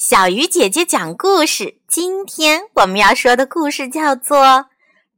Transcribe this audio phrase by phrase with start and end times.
[0.00, 1.78] 小鱼姐姐讲故事。
[1.86, 4.38] 今天我们要说的故事叫做《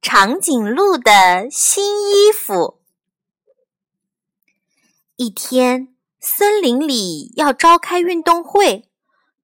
[0.03, 2.55] 长颈鹿的新衣服》。
[5.15, 8.89] 一天，森林里要召开运动会，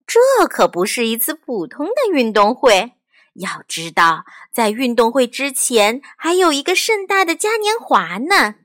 [0.04, 2.94] 这可不是一次普通的运动会。
[3.34, 8.56] 要知道，在运动会之前，还有一个盛大的嘉年华呢。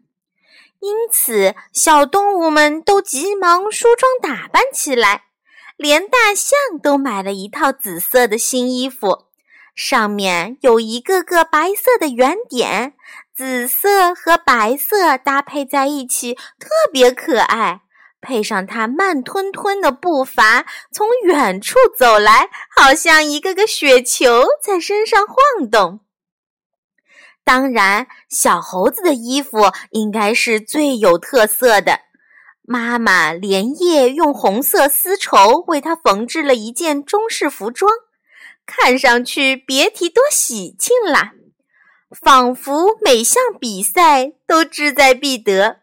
[0.79, 5.25] 因此，小动物们都急忙梳妆打扮起来，
[5.84, 9.25] 连大象都买了一套紫色的新衣服，
[9.75, 12.93] 上面有一个个白色的圆点，
[13.36, 17.82] 紫色和白色搭配在一起，特别可爱。
[18.21, 26.00] 配上它慢吞吞的步伐，从远处走来，好像一个个雪球在身上晃动。
[27.43, 32.00] 当然，小猴子的衣服应该是最有特色的。
[32.66, 37.91] 妈妈连夜用红色丝绸为她缝制了一件中式服装，
[38.66, 41.33] 看上去别提多喜庆啦，
[42.09, 45.81] 仿佛每项比赛都志在必得。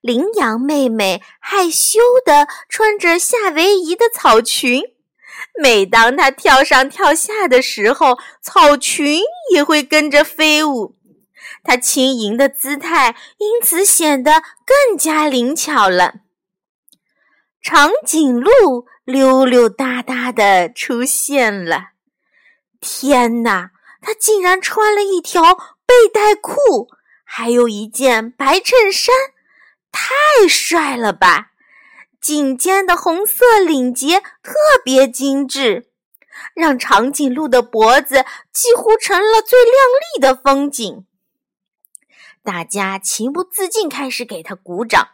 [0.00, 4.80] 羚羊妹妹害羞地穿着夏威夷的草裙。
[5.60, 9.20] 每当她跳上跳下的时候，草裙
[9.52, 10.97] 也会跟着飞舞。
[11.68, 16.14] 它轻盈的姿态因此显得更加灵巧了。
[17.60, 21.90] 长颈鹿溜溜达达地出现了。
[22.80, 25.42] 天哪，它竟然穿了一条
[25.84, 26.88] 背带裤，
[27.22, 29.14] 还有一件白衬衫，
[29.92, 31.48] 太帅了吧！
[32.18, 35.90] 颈间的红色领结特别精致，
[36.54, 39.74] 让长颈鹿的脖子几乎成了最亮
[40.16, 41.04] 丽的风景。
[42.42, 45.08] 大家情不自禁开始给他鼓掌。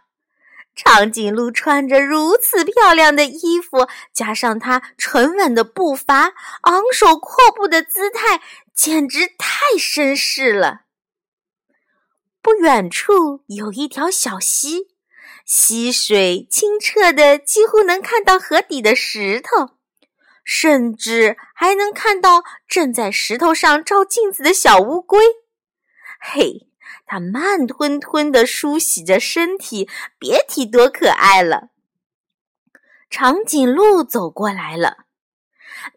[0.74, 8.40] 长颈鹿穿着如此漂亮的衣服，加上它沉稳的步伐、昂首阔步的姿态，
[8.74, 10.82] 简直太绅士了。
[12.42, 14.88] 不远处有一条小溪。
[15.46, 19.76] 溪水清澈的，几乎能看到河底的石头，
[20.42, 25.20] 甚至还能看到正在石头上照镜子的小乌龟。
[26.18, 26.66] 嘿，
[27.06, 29.88] 它慢吞吞地梳洗着身体，
[30.18, 31.70] 别提多可爱了。
[33.10, 35.04] 长颈鹿走过来了，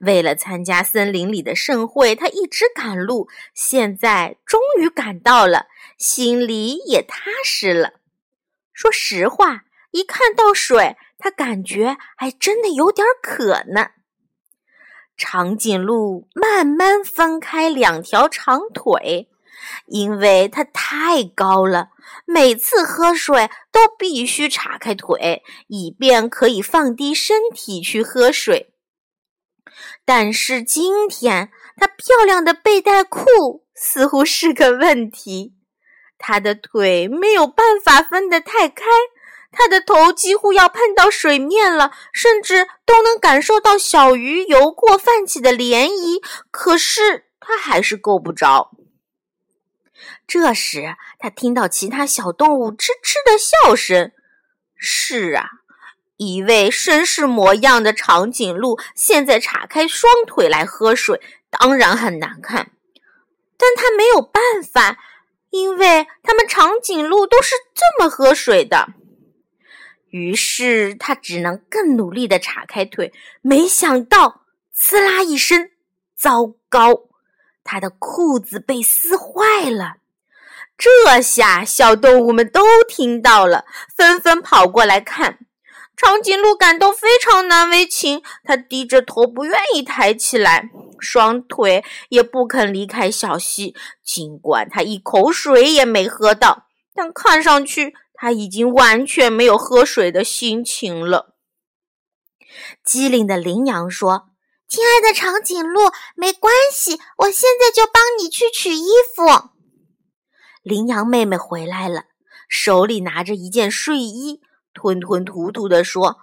[0.01, 7.93] 为了参加森林里的盛会，它一直赶路，现在终于赶到了，心里也踏实了。
[8.73, 13.89] 说实话，一看到水，他感觉还真的有点渴呢。
[15.15, 19.31] 长颈鹿慢慢分开两条长腿，
[19.87, 21.89] 因为它太高了，
[22.25, 28.73] 每次喝水都必须岔开腿，以便可以放低身体去喝水。
[30.05, 35.53] 但是今天，它漂亮的背带裤似乎是个问题。
[36.17, 38.85] 它的腿没有办法分得太开，
[39.51, 46.23] 他的头几乎要碰到水面了，甚至都能感受到小鱼游过泛起的涟漪。
[46.49, 48.71] 可是他还是够不着。
[50.27, 54.11] 这时，他听到其他小动物吱吱的笑声。
[54.75, 55.49] 是啊，
[56.17, 62.71] 一位绅士模样的长颈鹿现在岔开双腿来喝水，当然很难看，
[63.57, 64.99] 但他没有办法。
[65.49, 68.89] 因为他们长颈鹿都是这么喝水的，
[70.09, 73.13] 于是他只能更努力地岔开腿。
[73.41, 74.41] 没想到，
[74.75, 75.71] 呲啦一声，
[76.17, 77.07] 糟糕，
[77.63, 79.95] 他的裤子被撕坏了。
[80.77, 83.65] 这下小动物们都听到了，
[83.95, 85.39] 纷纷跑过来看。
[85.95, 93.75] 长颈鹿感到非常难为情，它低着头，不愿意抬起来，双腿也不肯离开小溪。
[94.05, 101.33] 尽管它一口水也没喝到，但看上去它已经完全没有喝水的心情了。
[102.85, 104.27] 机灵的羚羊说
[104.69, 108.85] ：“亲爱的长颈鹿，没关系，我现在就帮你去取衣
[109.15, 109.49] 服。”
[110.67, 112.03] 羚羊妹妹回来了，
[112.49, 114.41] 手里拿着一件睡衣。
[114.73, 116.17] 吞吞吐吐地说：“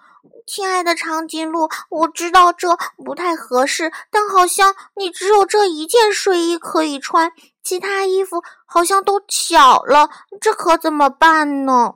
[0.46, 7.32] 亲爱的长颈鹿，我知道这不太合适，但好像你只有这一件睡衣可以穿，
[7.62, 10.10] 其他衣服好像都巧了，
[10.40, 11.94] 这可怎么办呢？”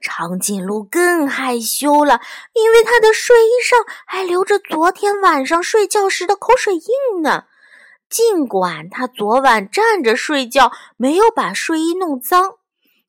[0.00, 2.20] 长颈鹿更害羞了，
[2.54, 7.44] 因为它的睡衣上还留着昨天晚上睡觉时的口水印呢。
[8.12, 12.56] 尽管他昨晚站着睡觉，没有把睡衣弄脏。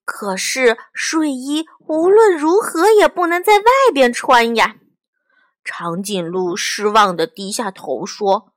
[0.06, 3.64] 可是睡衣无论如何也不能在外
[3.94, 4.78] 边穿呀！
[5.62, 8.54] 长颈鹿失望地低下头说：“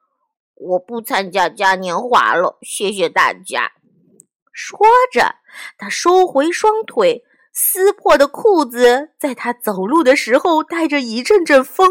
[0.54, 3.72] 我不参加嘉年华了，谢谢大家。”
[4.54, 4.78] 说
[5.12, 5.34] 着，
[5.76, 11.90] 他收回双腿，撕破的裤子在他走路的时候带着一阵阵风。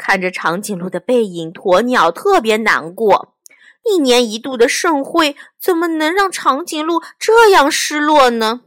[0.00, 3.34] 看着长颈鹿的背影，鸵鸟特别难过。
[3.84, 8.62] 一年一度的盛会怎么能让长颈鹿这样失落呢？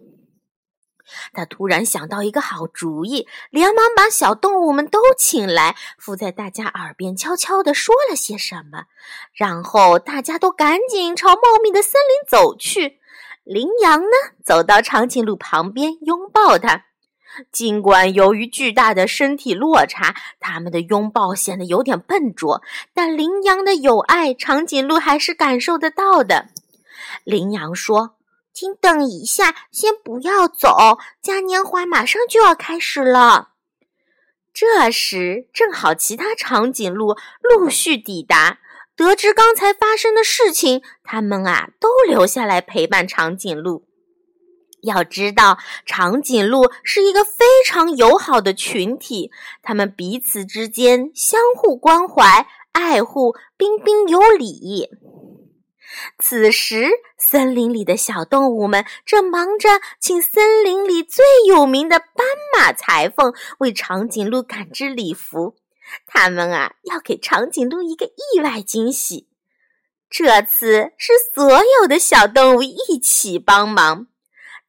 [1.33, 8.85] 他突然想到一个好主意，连忙把小动物们都请来，附在大家耳边悄悄地说了些什么，
[9.33, 13.00] 然后大家都赶紧朝茂密的森林走去。
[13.44, 14.15] 羚羊呢，
[14.45, 16.85] 走到长颈鹿旁边拥抱它。
[17.51, 22.62] 尽管由于巨大的身体落差，他们的拥抱显得有点笨拙，
[22.94, 26.50] 但羚羊的友爱，长颈鹿还是感受得到的。
[27.24, 28.15] 羚羊说。
[28.56, 33.50] 请等一下，先不要走，嘉年华马上就要开始了。
[34.53, 38.59] 这时，正好其他长颈鹿陆续抵达，
[38.95, 43.88] 得知刚才发生的事情，他们啊都留下来陪伴长颈鹿。
[44.83, 49.31] 要知道，长颈鹿是一个非常友好的群体，
[49.62, 54.89] 它们彼此之间相互关怀、爱护，彬彬有礼。
[56.18, 59.69] 此时，森林里的小动物们正忙着
[60.00, 62.25] 请森林里最有名的斑
[62.57, 65.56] 马裁缝为长颈鹿赶制礼服。
[66.07, 69.27] 他们啊，要给长颈鹿一个意外惊喜。
[70.09, 71.44] 这次是所
[71.81, 74.07] 有的小动物一起帮忙。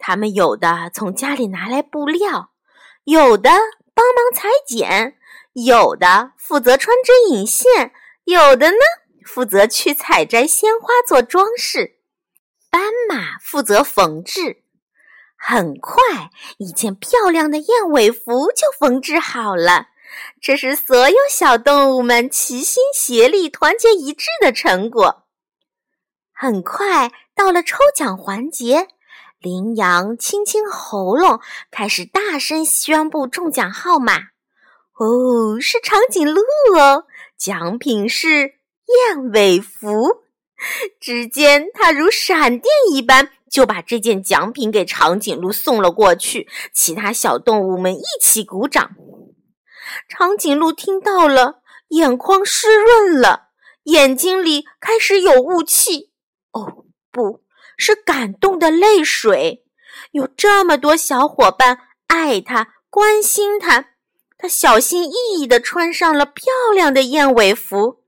[0.06, 2.50] 他们有的从家里拿来布料，
[3.04, 3.48] 有的
[3.94, 5.16] 帮忙裁剪，
[5.54, 7.90] 有的负责穿针引线，
[8.24, 8.76] 有的呢。
[9.24, 11.96] 负责去采摘鲜花做装饰，
[12.68, 14.62] 斑马负责缝制。
[15.38, 16.02] 很快，
[16.58, 19.86] 一件漂亮的燕尾服就缝制好了。
[20.38, 25.24] 这是所有小动物们齐心协力、团结一致的成果。
[26.30, 28.88] 很快到了抽奖环节，
[29.44, 31.38] 羚羊清清喉咙，
[31.70, 34.14] 开始大声宣布中奖号码。
[34.98, 36.40] 哦，是长颈鹿
[36.78, 37.04] 哦！
[37.36, 38.54] 奖品是。
[38.86, 40.24] 燕尾服，
[41.00, 46.46] 只见他如闪电一般就把这件奖品给长颈鹿送了过去。
[46.74, 48.90] 其他小动物们一起鼓掌。
[50.06, 53.48] 长颈鹿听到了，眼眶湿润了，
[53.84, 56.10] 眼睛里开始有雾气。
[56.52, 57.40] 哦，不
[57.76, 59.64] 是感动的泪水。
[60.12, 63.86] 有这么多小伙伴爱他、关心他，
[64.38, 66.44] 他小心翼翼地穿上了漂
[66.74, 68.00] 亮的燕尾服。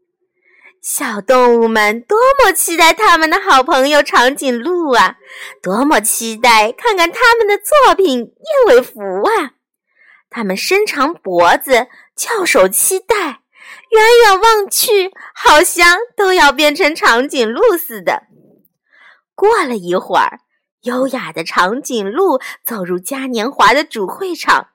[0.82, 5.16] 小动物们多么期待他们的好朋友长颈鹿啊！
[5.60, 9.54] 多么期待看看他们的作品燕尾服啊！
[10.30, 18.22] 他们伸长脖子，翘首期待，远远望去，好像都要变成长颈鹿似的。
[19.36, 20.40] 过了一会儿，
[20.80, 24.70] 优雅的长颈鹿走入嘉年华的主会场，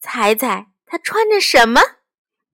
[0.00, 1.80] 猜猜他穿着什么？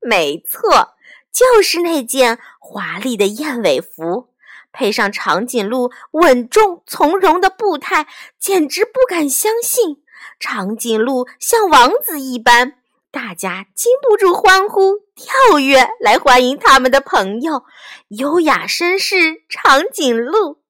[0.00, 0.94] 没错。
[1.32, 4.34] 就是那件华丽的燕尾服，
[4.70, 8.06] 配上长颈鹿稳重从容的步态，
[8.38, 10.02] 简直不敢相信，
[10.38, 12.74] 长颈鹿像王子一般，
[13.10, 17.64] 大家禁不住欢呼跳跃来欢迎他们的朋友——
[18.18, 20.61] 优雅绅士长颈鹿。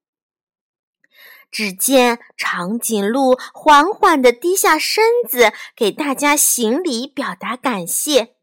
[1.53, 8.35] 只见长颈鹿缓缓地低下身子，给大家行礼，表达感谢。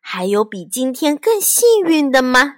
[0.00, 2.56] 还有比今天更幸运的吗？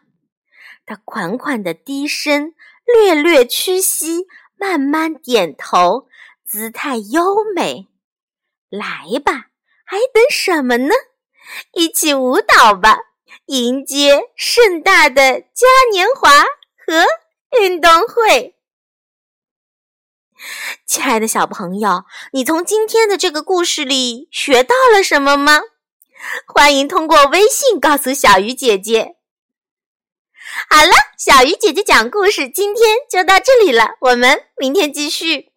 [0.86, 6.06] 他款款的低声，略略屈膝，慢慢点头，
[6.44, 7.88] 姿态优美。
[8.68, 9.46] 来吧，
[9.84, 10.94] 还等什么呢？
[11.72, 12.98] 一起舞蹈吧，
[13.46, 16.30] 迎接盛大的嘉年华
[16.84, 17.06] 和
[17.60, 18.55] 运动会。
[20.96, 25.60] 亲爱的小朋友，你从今天的这个故事里学到了什么吗？
[26.46, 29.16] 欢迎通过微信告诉小鱼姐姐。
[30.70, 35.52] 好了，小鱼姐姐讲故事今天就到这里了，我们明天继续。